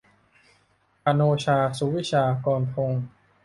[1.05, 3.03] อโนชา สุวิชากรพงศ์